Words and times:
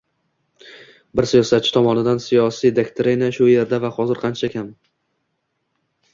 bir 1.19 1.27
siyosatchi 1.31 1.73
tomonidan 1.75 2.23
siyosiy 2.29 2.73
doktrina 2.81 3.31
“shu 3.37 3.51
yerda 3.53 3.83
va 3.85 3.93
hozir” 4.01 4.25
qancha 4.27 4.53
kam 4.57 4.75